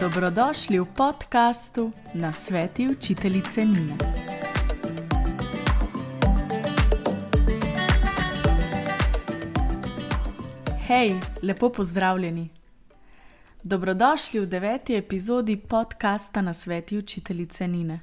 Dobrodošli 0.00 0.78
v 0.80 0.84
podkastu 0.96 1.92
na 2.14 2.32
sveti 2.32 2.88
učiteljice 2.88 3.64
Nina. 3.64 3.96
Hej, 10.86 11.20
lepo 11.42 11.68
pozdravljeni. 11.68 12.48
Dobrodošli 13.64 14.40
v 14.40 14.46
deveti 14.46 14.96
epizodi 14.96 15.56
podcasta 15.56 16.40
na 16.42 16.54
sveti 16.54 16.98
učiteljice 16.98 17.68
Nine. 17.68 18.00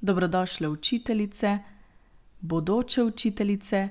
Dobrodošle 0.00 0.68
učiteljice, 0.68 1.58
bodoče 2.40 3.02
učiteljice, 3.02 3.88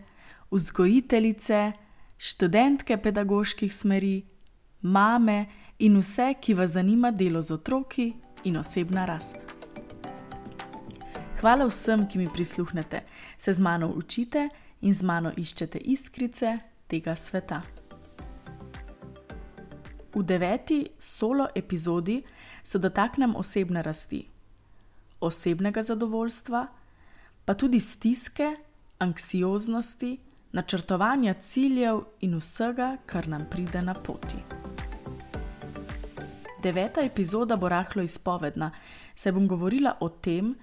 vzgojiteljice, 0.52 1.72
študentke 2.18 2.98
pedagoških 2.98 3.76
smeri, 3.76 4.26
mame 4.82 5.40
in 5.40 5.69
vse, 5.88 6.34
ki 6.42 6.54
vas 6.54 6.72
zanima 6.72 7.12
delo 7.12 7.42
z 7.42 7.52
otroki 7.52 8.14
in 8.44 8.58
osebna 8.58 9.06
rast. 9.06 9.36
Hvala 11.40 11.66
vsem, 11.66 12.08
ki 12.08 12.18
mi 12.18 12.28
prisluhnete, 12.34 13.04
se 13.38 13.54
z 13.54 13.60
mano 13.60 13.88
učite 13.88 14.50
in 14.82 14.94
z 14.94 15.04
mano 15.04 15.32
iščete 15.38 15.80
iskrice 15.80 16.58
tega 16.88 17.16
sveta. 17.16 17.62
V 20.16 20.24
deveti 20.24 20.88
solo 20.98 21.48
epizodi 21.56 22.24
se 22.64 22.80
dotaknem 22.80 23.36
osebne 23.36 23.82
rasti, 23.82 24.26
osebnega 25.20 25.84
zadovoljstva, 25.84 26.68
pa 27.46 27.54
tudi 27.54 27.80
stiske, 27.80 28.56
anksioznosti, 29.00 30.18
načrtovanja 30.52 31.34
ciljev 31.34 32.04
in 32.20 32.36
vsega, 32.38 32.98
kar 33.06 33.28
nam 33.28 33.46
pride 33.50 33.82
na 33.82 33.94
poti. 33.94 34.44
Deveta 36.64 37.02
epizoda 37.02 37.56
bo 37.56 37.70
rahlo 37.70 38.04
izpovedna, 38.04 38.72
saj 39.16 39.32
bom 39.32 39.48
govorila 39.48 39.94
o 40.00 40.10
tem, 40.10 40.56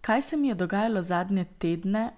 kaj 0.00 0.22
se 0.22 0.36
mi 0.36 0.48
je 0.48 0.54
dogajalo 0.54 1.02
zadnje 1.02 1.44
tedne, 1.58 2.10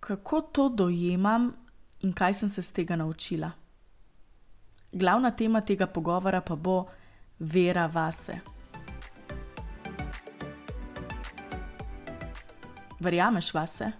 kako 0.00 0.40
to 0.40 0.68
dojemam 0.68 1.52
in 2.00 2.12
kaj 2.12 2.34
sem 2.34 2.48
se 2.48 2.62
z 2.62 2.72
tega 2.72 2.96
naučila. 2.96 3.50
Glavna 4.92 5.30
tema 5.30 5.60
tega 5.60 5.86
pogovora 5.86 6.40
pa 6.40 6.54
bo 6.54 6.84
vera 7.38 7.86
vase. 7.86 8.38
Verjameš 13.00 13.54
vase? 13.54 13.90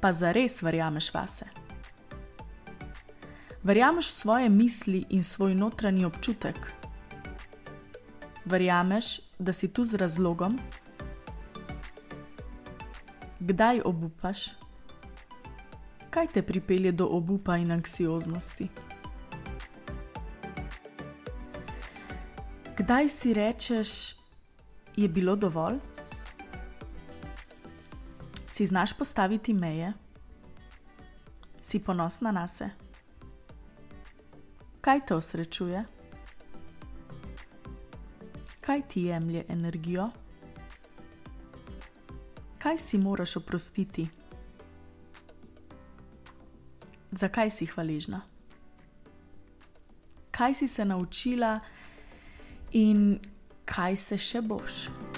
Pa 0.00 0.12
zares 0.12 0.62
verjameš 0.62 1.14
vase? 1.14 1.59
Verjameš 3.60 4.08
v 4.10 4.16
svoje 4.16 4.48
misli 4.48 5.04
in 5.10 5.24
svoj 5.24 5.54
notranji 5.54 6.04
občutek? 6.04 6.56
Verjameš, 8.44 9.20
da 9.38 9.52
si 9.52 9.68
tu 9.68 9.84
z 9.84 9.94
razlogom? 9.94 10.56
Kdaj 13.40 13.82
obupaš? 13.84 14.56
Kaj 16.10 16.26
te 16.26 16.42
pripelje 16.42 16.92
do 16.92 17.06
obupa 17.06 17.56
in 17.56 17.72
anksioznosti? 17.72 18.68
Kdaj 22.76 23.08
si 23.08 23.34
rečeš, 23.34 24.16
je 24.96 25.08
bilo 25.08 25.36
dovolj? 25.36 25.76
Si 28.52 28.66
znaš 28.66 28.96
postaviti 28.96 29.52
meje? 29.52 29.92
Si 31.60 31.78
ponosna 31.78 32.32
na 32.32 32.48
sebe? 32.48 32.89
Kaj 34.90 35.00
te 35.06 35.14
osrečuje? 35.14 35.84
Kaj 38.60 38.82
ti 38.88 39.02
jemlje 39.02 39.44
energijo? 39.48 40.08
Kaj 42.58 42.78
si 42.78 42.98
moraš 42.98 43.36
oprostiti? 43.36 44.08
Zakaj 47.10 47.50
si 47.50 47.66
hvaležna? 47.66 48.20
Kaj 50.30 50.54
si 50.54 50.68
se 50.68 50.84
naučila 50.84 51.60
in 52.72 53.20
kaj 53.64 53.96
se 53.96 54.18
še 54.18 54.42
boš? 54.42 55.09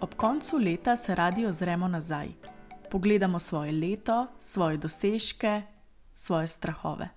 Ob 0.00 0.14
koncu 0.14 0.58
leta 0.58 0.96
se 0.96 1.14
radi 1.14 1.46
ozremo 1.46 1.88
nazaj, 1.88 2.28
pogledamo 2.90 3.38
svoje 3.38 3.72
leto, 3.72 4.26
svoje 4.38 4.76
dosežke, 4.76 5.62
svoje 6.12 6.46
strahove. 6.46 7.08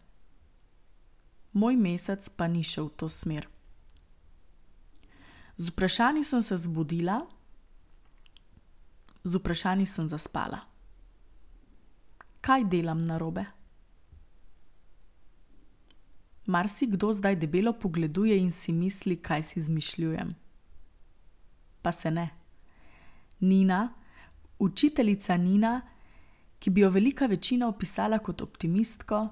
Moj 1.54 1.76
mesec 1.76 2.30
pa 2.30 2.48
ni 2.48 2.64
šel 2.64 2.86
v 2.86 2.96
to 3.00 3.10
smer. 3.10 3.48
Z 5.58 5.70
vprašanji 5.70 6.24
sem 6.24 6.44
se 6.44 6.58
zbudila, 6.58 7.22
z 9.24 9.36
vprašanji 9.36 9.86
sem 9.86 10.10
zaspala. 10.10 10.60
Kaj 12.42 12.68
delam 12.68 13.06
na 13.06 13.18
robe? 13.18 13.46
Mar 16.46 16.68
si 16.68 16.88
kdo 16.88 17.14
zdaj 17.14 17.40
debelo 17.40 17.72
pogleduje 17.74 18.36
in 18.38 18.52
si 18.52 18.74
misli, 18.76 19.16
kaj 19.16 19.44
si 19.44 19.60
izmišljujem? 19.60 20.36
Pa 21.82 21.92
se 21.92 22.12
ne. 22.12 22.43
Nina, 23.44 23.94
učiteljica 24.59 25.38
Nina, 25.38 25.81
ki 26.59 26.70
bi 26.70 26.81
jo 26.81 26.90
velika 26.90 27.26
večina 27.26 27.68
opisala 27.68 28.20
kot 28.20 28.42
optimistko, 28.42 29.28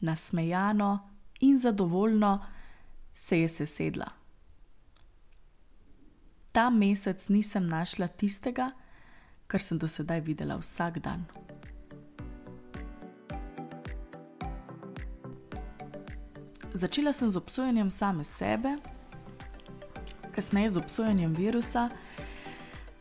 nasmejano 0.00 1.10
in 1.40 1.58
zadovoljno, 1.58 2.46
se 3.14 3.40
je 3.40 3.48
sesedla. 3.48 4.06
Ta 6.52 6.70
mesec 6.70 7.28
nisem 7.28 7.66
našla 7.66 8.08
tistega, 8.08 8.70
kar 9.46 9.60
sem 9.60 9.78
do 9.78 9.88
sedaj 9.88 10.20
videla 10.20 10.56
vsak 10.58 10.98
dan. 10.98 11.24
Začela 16.74 17.12
sem 17.12 17.30
z 17.30 17.36
obsojanjem 17.36 17.90
same 17.90 18.24
sebe, 18.24 18.76
kasneje 20.34 20.70
z 20.70 20.76
obsojanjem 20.76 21.34
virusa. 21.34 21.88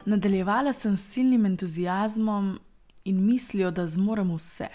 Nadaljevala 0.06 0.74
sem 0.74 0.98
s 0.98 1.14
silnim 1.14 1.46
entuzijazmom 1.46 2.60
in 3.04 3.26
mislijo, 3.26 3.72
da 3.72 3.88
zmorem 3.88 4.36
vse. 4.36 4.68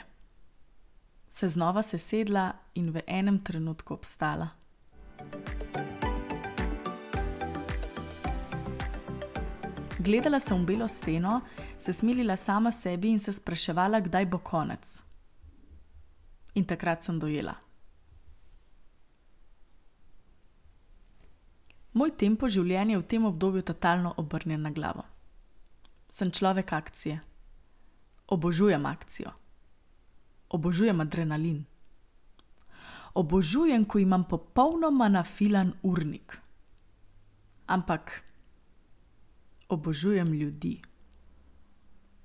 Se 1.29 1.49
znova 1.49 1.83
sesedla 1.83 2.53
in 2.75 2.91
v 2.91 3.03
enem 3.07 3.39
trenutku 3.45 3.95
obstala. 3.95 4.49
Gledala 9.99 10.41
sem 10.41 10.63
v 10.63 10.67
belo 10.67 10.89
steno, 10.89 11.41
se 11.79 11.93
smilila 11.93 12.37
sama 12.37 12.71
sebi 12.71 13.11
in 13.11 13.19
se 13.19 13.33
spraševala, 13.33 14.01
kdaj 14.01 14.27
bo 14.27 14.39
konec. 14.39 15.03
In 16.55 16.65
takrat 16.65 17.05
sem 17.05 17.19
dojela. 17.19 17.55
Moj 21.93 22.17
tempo 22.17 22.49
življenja 22.49 22.97
je 22.97 23.05
v 23.05 23.09
tem 23.09 23.25
obdobju 23.25 23.63
totalno 23.63 24.15
obrnjen 24.17 24.63
na 24.63 24.71
glavo 24.71 25.05
sem 26.09 26.31
človek 26.31 26.73
akcije. 26.73 27.21
Obožujem 28.29 28.87
akcijo. 28.87 29.31
Obožujem 30.49 31.01
adrenalin. 31.01 31.65
Obožujem, 33.15 33.85
ko 33.85 33.99
imam 33.99 34.25
popolnoma 34.25 35.09
nafilan 35.09 35.73
urnik. 35.83 36.39
Ampak 37.67 38.23
obožujem 39.69 40.33
ljudi. 40.33 40.81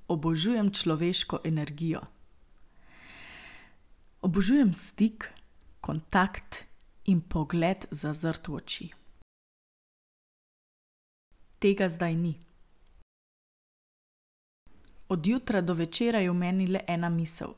Obožujem 0.08 0.72
človeško 0.72 1.40
energijo. 1.44 2.02
Obožujem 4.22 4.74
stik, 4.74 5.31
kontakt 5.81 6.63
in 7.06 7.22
pogled 7.22 7.88
zazrt 7.92 8.48
v 8.48 8.56
oči. 8.56 8.88
Tega 11.60 11.90
zdaj 11.90 12.16
ni. 12.16 12.53
Od 15.13 15.27
jutra 15.27 15.62
do 15.62 15.74
večera 15.74 16.19
je 16.19 16.31
v 16.31 16.33
meni 16.33 16.68
le 16.68 16.80
ena 16.88 17.10
misel: 17.10 17.51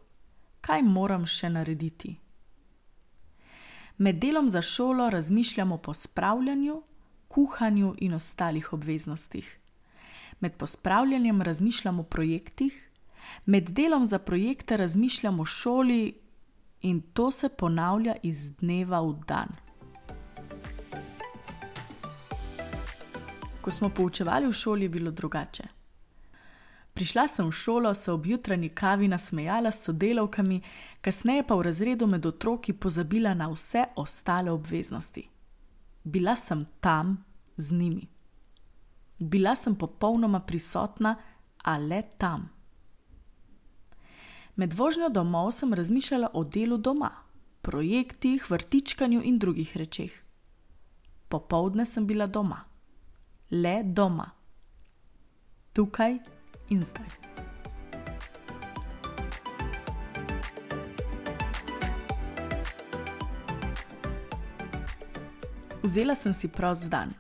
kaj 0.61 0.81
moram 0.83 1.23
še 1.25 1.47
narediti? 1.49 2.09
Med 3.97 4.17
delom 4.19 4.49
za 4.49 4.59
šolo 4.61 5.05
razmišljam 5.09 5.71
o 5.71 5.77
pospravljanju, 5.77 6.75
kuhanju 7.27 7.93
in 7.97 8.13
ostalih 8.13 8.73
obveznostih. 8.73 9.47
Med 10.39 10.57
pospravljanjem 10.59 11.41
razmišljam 11.41 11.99
o 11.99 12.03
projektih, 12.03 12.75
med 13.45 13.71
delom 13.71 14.05
za 14.05 14.19
projekte 14.19 14.77
razmišljam 14.77 15.39
o 15.39 15.45
šoli 15.45 16.01
in 16.81 17.01
to 17.13 17.31
se 17.31 17.49
ponavlja 17.49 18.17
iz 18.23 18.51
dneva 18.59 18.99
v 18.99 19.15
dan. 19.27 19.55
Ko 23.61 23.71
smo 23.71 23.89
poučevali 23.89 24.47
v 24.47 24.53
šoli, 24.53 24.85
je 24.85 24.89
bilo 24.89 25.11
drugače. 25.11 25.84
Prišla 26.95 27.27
sem 27.27 27.47
v 27.47 27.51
šolo, 27.51 27.93
se 27.93 28.11
ob 28.11 28.25
jutranji 28.25 28.69
kavi 28.69 29.07
nasmejala 29.07 29.71
s 29.71 29.83
sodelavkami, 29.83 30.61
kasneje 31.01 31.43
pa 31.43 31.55
v 31.55 31.61
razredu 31.67 32.07
med 32.07 32.25
otroki 32.25 32.73
pozabila 32.73 33.33
na 33.33 33.49
vse 33.51 33.83
ostale 33.95 34.51
obveznosti. 34.51 35.27
Bila 36.03 36.35
sem 36.35 36.65
tam 36.79 37.25
z 37.57 37.71
njimi. 37.71 38.07
Bila 39.19 39.55
sem 39.55 39.75
popolnoma 39.75 40.39
prisotna, 40.39 41.15
a 41.63 41.77
le 41.77 42.01
tam. 42.17 42.49
Med 44.55 44.73
vožnjo 44.73 45.09
domov 45.09 45.51
sem 45.51 45.73
razmišljala 45.73 46.29
o 46.33 46.43
delu 46.43 46.77
doma, 46.77 47.11
projektih, 47.61 48.49
vrtičkanju 48.51 49.21
in 49.23 49.39
drugih 49.39 49.77
rečeh. 49.77 50.11
Popovdne 51.27 51.85
sem 51.85 52.07
bila 52.07 52.27
doma, 52.27 52.63
le 53.51 53.83
doma, 53.83 54.31
tukaj 55.73 56.34
in 56.69 56.85
zdaj. 56.85 57.09
Vzela 65.83 66.15
sem 66.15 66.33
si 66.33 66.47
prost 66.47 66.89
dan, 66.89 67.13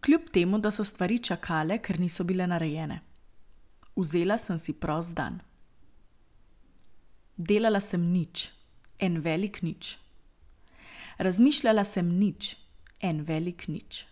kljub 0.00 0.30
temu, 0.32 0.58
da 0.58 0.70
so 0.70 0.84
stvari 0.84 1.18
čakale, 1.18 1.78
ker 1.82 1.98
niso 2.00 2.24
bile 2.24 2.46
narejene. 2.46 3.00
Vzela 3.96 4.38
sem 4.38 4.58
si 4.58 4.72
prost 4.72 5.14
dan. 5.14 5.40
Delala 7.36 7.80
sem 7.80 8.02
nič, 8.12 8.52
en 8.98 9.20
velik 9.22 9.62
nič. 9.62 9.98
Razmišljala 11.18 11.84
sem 11.84 12.08
nič, 12.18 12.56
en 13.00 13.24
velik 13.26 13.66
nič. 13.68 14.06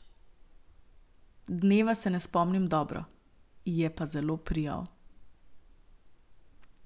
Dneva 1.47 1.95
se 1.95 2.11
ne 2.11 2.21
spomnim 2.21 2.69
dobro, 2.69 3.05
je 3.67 3.91
pa 3.91 4.07
zelo 4.07 4.37
prijal. 4.37 4.87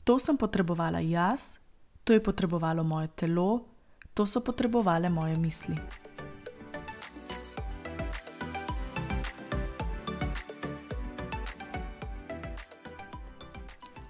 To 0.05 0.19
sem 0.19 0.37
potrebovala 0.37 0.99
jaz, 0.99 1.59
to 2.05 2.13
je 2.13 2.23
potrebovalo 2.23 2.85
moje 2.85 3.09
telo, 3.09 3.69
to 4.15 4.27
so 4.27 4.41
potrebovale 4.41 5.09
moje 5.09 5.37
misli. 5.37 5.77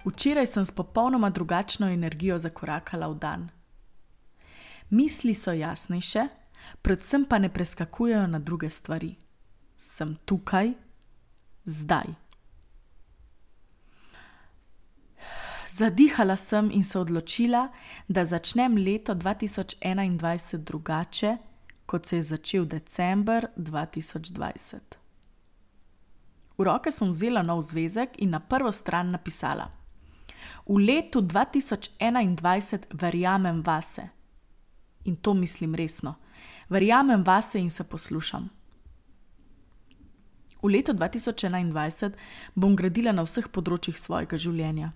Včeraj 0.05 0.47
sem 0.47 0.65
s 0.65 0.73
popolnoma 0.73 1.31
drugačno 1.31 1.89
energijo 1.89 2.39
zakorakala 2.39 3.09
v 3.09 3.15
dan. 3.15 3.51
Misli 4.91 5.35
so 5.35 5.53
jasnejše, 5.53 6.29
predvsem 6.83 7.25
pa 7.25 7.39
ne 7.39 7.53
preskakujejo 7.53 8.27
na 8.27 8.39
druge 8.39 8.71
stvari. 8.71 9.17
Sem 9.77 10.17
tukaj, 10.25 10.73
zdaj. 11.65 12.30
Zadihala 15.81 16.37
sem 16.37 16.71
in 16.73 16.85
se 16.85 16.99
odločila, 16.99 17.69
da 18.09 18.25
začnem 18.25 18.77
leto 18.77 19.15
2021 19.15 20.57
drugače, 20.57 21.37
kot 21.87 22.07
se 22.07 22.17
je 22.17 22.23
začel 22.23 22.65
december 22.65 23.47
2020. 23.57 24.77
V 26.59 26.65
roke 26.65 26.93
sem 26.93 27.09
vzela 27.09 27.43
nov 27.43 27.63
zvezek 27.65 28.21
in 28.21 28.37
na 28.37 28.41
prvo 28.41 28.73
stran 28.73 29.11
napisala: 29.11 29.71
V 30.69 30.77
letu 30.77 31.23
2021 31.23 32.85
verjamem 32.93 33.63
vase. 33.63 34.09
In 35.05 35.17
to 35.17 35.35
mislim 35.35 35.75
resno. 35.75 36.15
Verjamem 36.69 37.25
vase 37.25 37.59
in 37.59 37.71
se 37.71 37.85
poslušam. 37.85 38.51
V 40.63 40.69
letu 40.69 40.93
2021 40.93 42.13
bom 42.55 42.77
gradila 42.77 43.13
na 43.13 43.25
vseh 43.25 43.49
področjih 43.49 43.97
svojega 43.97 44.37
življenja. 44.37 44.93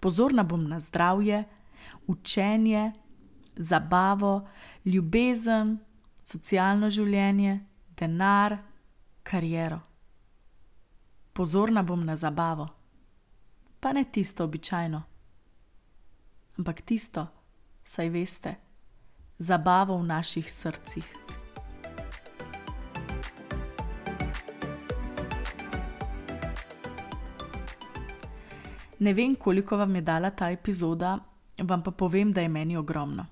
Pozorna 0.00 0.42
bom 0.42 0.68
na 0.68 0.80
zdravje, 0.80 1.44
učenje, 2.06 2.92
zabavo, 3.56 4.48
ljubezen, 4.84 5.78
socialno 6.22 6.90
življenje, 6.90 7.60
denar, 7.96 8.58
kariero. 9.22 9.80
Pozorna 11.32 11.82
bom 11.82 12.04
na 12.04 12.16
zabavo 12.16 12.68
pa 13.80 13.92
ne 13.92 14.04
tisto 14.04 14.44
običajno, 14.44 15.02
ampak 16.58 16.82
tisto, 16.82 17.26
saj 17.84 18.08
veste, 18.08 18.54
zabavo 19.38 19.98
v 19.98 20.06
naših 20.06 20.52
srcih. 20.52 21.37
Ne 28.98 29.12
vem, 29.14 29.34
koliko 29.36 29.76
vam 29.76 29.94
je 29.94 30.00
dala 30.02 30.30
ta 30.30 30.50
epizoda, 30.50 31.18
vam 31.58 31.82
pa 31.82 31.90
povem, 31.90 32.32
da 32.32 32.40
je 32.40 32.48
meni 32.48 32.76
ogromno. 32.76 33.26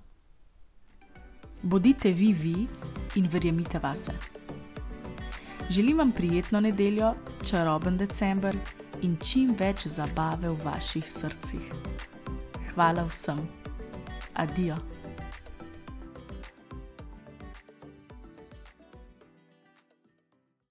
Bodite 1.62 2.12
vi 2.12 2.32
vi 2.32 2.66
in 3.14 3.28
verjemite 3.32 3.78
vase. 3.78 4.12
Želim 5.70 5.98
vam 5.98 6.12
prijetno 6.12 6.60
nedeljo, 6.60 7.14
čaroben 7.44 7.96
decembr 7.96 8.54
in 9.02 9.16
čim 9.16 9.54
več 9.58 9.86
zabave 9.86 10.48
v 10.48 10.64
vaših 10.64 11.08
srcih. 11.10 11.72
Hvala 12.74 13.04
vsem. 13.08 13.40
Adijo. 14.34 14.95